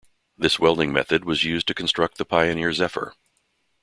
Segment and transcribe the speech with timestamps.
[0.35, 3.13] This welding method was used to construct the "Pioneer Zephyr".